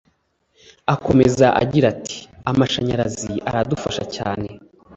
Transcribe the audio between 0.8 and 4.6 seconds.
Akomeza agira ati “Amashanyarazi aradufasha cyane